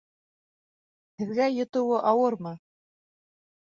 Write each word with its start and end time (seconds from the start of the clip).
Һеҙгә 1.21 1.49
йотоуы 1.57 2.01
ауырмы? 2.13 2.57